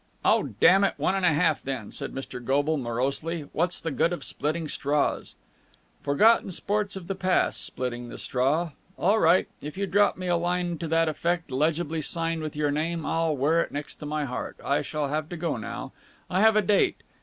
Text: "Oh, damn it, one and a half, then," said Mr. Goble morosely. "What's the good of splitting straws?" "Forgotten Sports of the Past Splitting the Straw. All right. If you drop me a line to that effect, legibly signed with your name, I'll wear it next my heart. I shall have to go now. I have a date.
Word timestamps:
"Oh, 0.25 0.55
damn 0.59 0.83
it, 0.83 0.95
one 0.97 1.13
and 1.13 1.23
a 1.23 1.31
half, 1.31 1.61
then," 1.61 1.91
said 1.91 2.11
Mr. 2.11 2.43
Goble 2.43 2.75
morosely. 2.77 3.41
"What's 3.53 3.79
the 3.79 3.91
good 3.91 4.11
of 4.11 4.23
splitting 4.23 4.67
straws?" 4.67 5.35
"Forgotten 6.01 6.49
Sports 6.49 6.95
of 6.95 7.05
the 7.05 7.13
Past 7.13 7.63
Splitting 7.63 8.09
the 8.09 8.17
Straw. 8.17 8.71
All 8.97 9.19
right. 9.19 9.47
If 9.61 9.77
you 9.77 9.85
drop 9.85 10.17
me 10.17 10.25
a 10.25 10.35
line 10.37 10.79
to 10.79 10.87
that 10.87 11.07
effect, 11.07 11.51
legibly 11.51 12.01
signed 12.01 12.41
with 12.41 12.55
your 12.55 12.71
name, 12.71 13.05
I'll 13.05 13.37
wear 13.37 13.61
it 13.61 13.71
next 13.71 14.03
my 14.03 14.25
heart. 14.25 14.55
I 14.65 14.81
shall 14.81 15.09
have 15.09 15.29
to 15.29 15.37
go 15.37 15.55
now. 15.55 15.91
I 16.31 16.41
have 16.41 16.55
a 16.55 16.63
date. 16.63 17.03